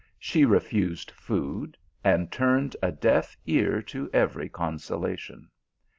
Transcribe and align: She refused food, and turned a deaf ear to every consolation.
She 0.17 0.45
refused 0.45 1.11
food, 1.11 1.77
and 2.03 2.31
turned 2.31 2.75
a 2.81 2.91
deaf 2.91 3.37
ear 3.45 3.83
to 3.83 4.09
every 4.11 4.49
consolation. 4.49 5.51